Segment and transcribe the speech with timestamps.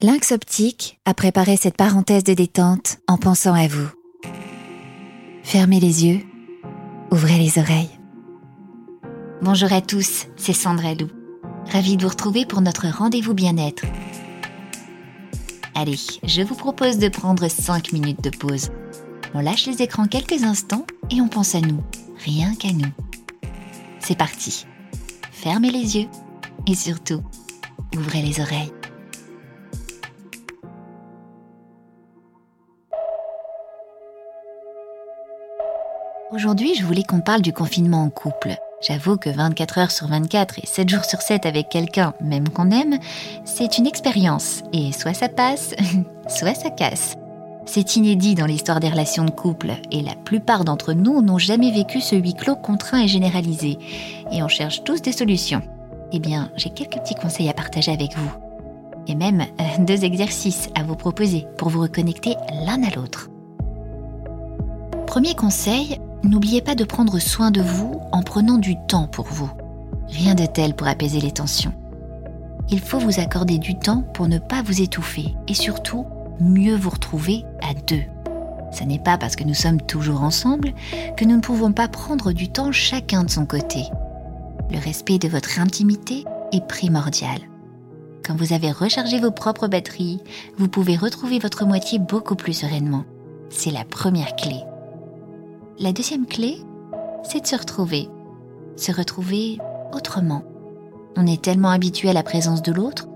[0.00, 3.88] Lynx Optique a préparé cette parenthèse de détente en pensant à vous.
[5.42, 6.20] Fermez les yeux,
[7.10, 7.90] ouvrez les oreilles.
[9.42, 11.08] Bonjour à tous, c'est Sandra Lou.
[11.72, 13.86] Ravie de vous retrouver pour notre rendez-vous bien-être.
[15.74, 18.70] Allez, je vous propose de prendre 5 minutes de pause.
[19.34, 21.82] On lâche les écrans quelques instants et on pense à nous,
[22.24, 22.92] rien qu'à nous.
[23.98, 24.64] C'est parti.
[25.32, 26.08] Fermez les yeux
[26.68, 27.20] et surtout,
[27.96, 28.70] ouvrez les oreilles.
[36.30, 38.54] Aujourd'hui, je voulais qu'on parle du confinement en couple.
[38.86, 42.70] J'avoue que 24 heures sur 24 et 7 jours sur 7 avec quelqu'un, même qu'on
[42.70, 42.98] aime,
[43.46, 44.62] c'est une expérience.
[44.74, 45.74] Et soit ça passe,
[46.28, 47.16] soit ça casse.
[47.64, 51.70] C'est inédit dans l'histoire des relations de couple, et la plupart d'entre nous n'ont jamais
[51.70, 53.78] vécu ce huis clos contraint et généralisé.
[54.30, 55.62] Et on cherche tous des solutions.
[56.12, 58.30] Eh bien, j'ai quelques petits conseils à partager avec vous.
[59.06, 62.34] Et même euh, deux exercices à vous proposer pour vous reconnecter
[62.66, 63.30] l'un à l'autre.
[65.06, 69.50] Premier conseil, n'oubliez pas de prendre soin de vous en prenant du temps pour vous.
[70.08, 71.74] Rien de tel pour apaiser les tensions.
[72.70, 76.06] Il faut vous accorder du temps pour ne pas vous étouffer et surtout
[76.40, 78.02] mieux vous retrouver à deux.
[78.72, 80.72] Ce n'est pas parce que nous sommes toujours ensemble
[81.16, 83.84] que nous ne pouvons pas prendre du temps chacun de son côté.
[84.70, 87.38] Le respect de votre intimité est primordial.
[88.24, 90.20] Quand vous avez rechargé vos propres batteries,
[90.58, 93.04] vous pouvez retrouver votre moitié beaucoup plus sereinement.
[93.48, 94.60] C'est la première clé.
[95.80, 96.58] La deuxième clé,
[97.22, 98.08] c'est de se retrouver.
[98.74, 99.58] Se retrouver
[99.92, 100.42] autrement.
[101.16, 103.06] On est tellement habitué à la présence de l'autre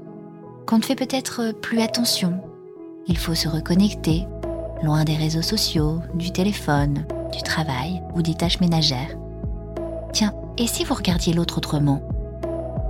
[0.64, 2.40] qu'on ne fait peut-être plus attention.
[3.08, 4.28] Il faut se reconnecter,
[4.84, 9.18] loin des réseaux sociaux, du téléphone, du travail ou des tâches ménagères.
[10.12, 12.00] Tiens, et si vous regardiez l'autre autrement?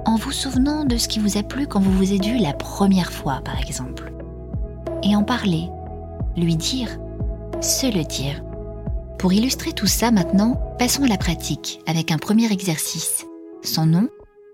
[0.04, 2.52] En vous souvenant de ce qui vous a plu quand vous vous êtes vu la
[2.52, 4.12] première fois, par exemple.
[5.02, 5.70] Et en parler,
[6.36, 6.90] lui dire,
[7.62, 8.42] se le dire.
[9.18, 13.24] Pour illustrer tout ça maintenant, passons à la pratique avec un premier exercice.
[13.62, 14.08] Son nom,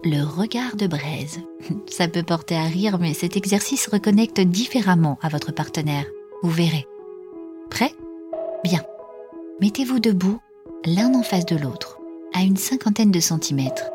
[0.04, 1.40] le regard de braise.
[1.90, 6.04] Ça peut porter à rire, mais cet exercice reconnecte différemment à votre partenaire.
[6.42, 6.86] Vous verrez.
[7.70, 7.92] Prêt?
[8.62, 8.82] Bien.
[9.60, 10.38] Mettez-vous debout,
[10.84, 11.98] l'un en face de l'autre,
[12.32, 13.90] à une cinquantaine de centimètres.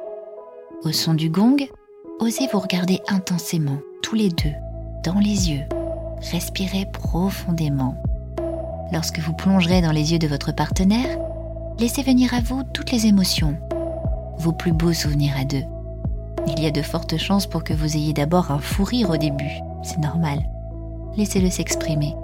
[0.84, 1.58] Au son du gong,
[2.20, 4.54] osez vous regarder intensément, tous les deux,
[5.06, 5.64] dans les yeux.
[6.32, 7.96] Respirez profondément
[8.92, 11.18] lorsque vous plongerez dans les yeux de votre partenaire,
[11.80, 13.58] laissez venir à vous toutes les émotions,
[14.38, 15.64] vos plus beaux souvenirs à deux.
[16.48, 19.18] Il y a de fortes chances pour que vous ayez d'abord un fou rire au
[19.18, 20.40] début, c'est normal.
[21.16, 22.16] Laissez-le s'exprimer.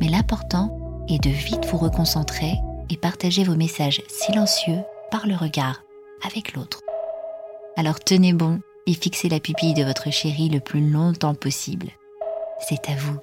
[0.00, 0.76] Mais l'important
[1.08, 2.54] est de vite vous reconcentrer
[2.90, 5.82] et partager vos messages silencieux par le regard
[6.24, 6.80] avec l'autre.
[7.76, 11.88] Alors tenez bon et fixez la pupille de votre chéri le plus longtemps possible.
[12.60, 13.18] C'est à vous.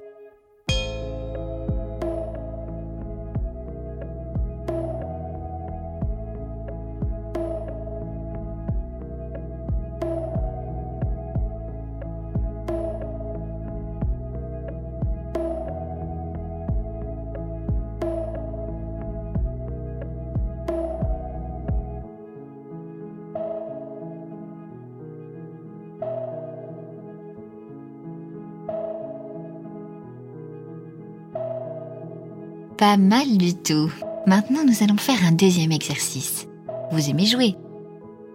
[32.78, 33.90] Pas mal du tout.
[34.26, 36.46] Maintenant, nous allons faire un deuxième exercice.
[36.92, 37.54] Vous aimez jouer?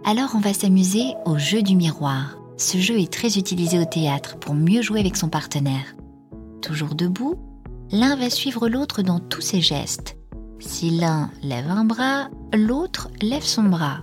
[0.03, 2.40] Alors, on va s'amuser au jeu du miroir.
[2.57, 5.96] Ce jeu est très utilisé au théâtre pour mieux jouer avec son partenaire.
[6.63, 7.35] Toujours debout,
[7.91, 10.18] l'un va suivre l'autre dans tous ses gestes.
[10.59, 14.00] Si l'un lève un bras, l'autre lève son bras,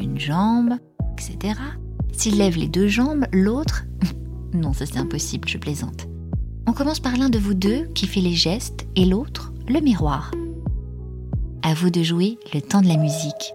[0.00, 0.72] une jambe,
[1.18, 1.60] etc.
[2.12, 3.84] S'il lève les deux jambes, l'autre...
[4.54, 6.06] non, ça c'est impossible, je plaisante.
[6.66, 10.30] On commence par l'un de vous deux qui fait les gestes et l'autre le miroir.
[11.62, 13.52] À vous de jouer le temps de la musique.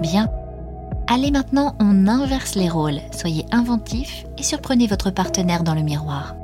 [0.00, 0.28] Bien.
[1.14, 2.98] Allez maintenant, on inverse les rôles.
[3.12, 6.34] Soyez inventif et surprenez votre partenaire dans le miroir.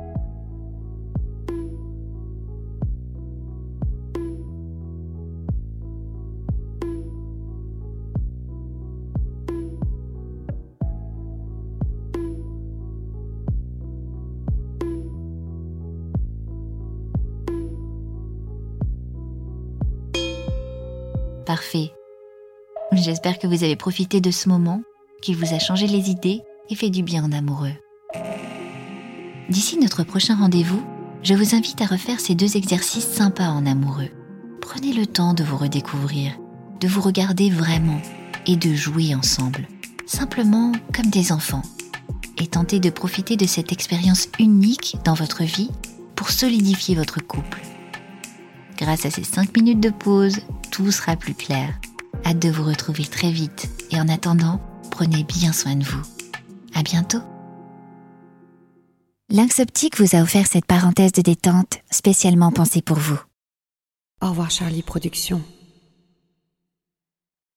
[21.47, 21.91] Parfait.
[22.91, 24.81] J'espère que vous avez profité de ce moment
[25.21, 27.73] qu'il vous a changé les idées et fait du bien en amoureux.
[29.49, 30.81] D'ici notre prochain rendez-vous,
[31.21, 34.09] je vous invite à refaire ces deux exercices sympas en amoureux.
[34.61, 36.37] Prenez le temps de vous redécouvrir,
[36.79, 38.01] de vous regarder vraiment
[38.47, 39.67] et de jouer ensemble,
[40.07, 41.63] simplement comme des enfants.
[42.37, 45.69] Et tentez de profiter de cette expérience unique dans votre vie
[46.15, 47.61] pour solidifier votre couple.
[48.77, 50.39] Grâce à ces 5 minutes de pause,
[50.71, 51.73] tout sera plus clair.
[52.29, 54.61] Hâte de vous retrouver très vite et en attendant,
[54.91, 56.03] prenez bien soin de vous.
[56.75, 57.23] À bientôt.
[59.31, 63.19] Lynx Optique vous a offert cette parenthèse de détente spécialement pensée pour vous.
[64.21, 65.41] Au revoir Charlie Productions.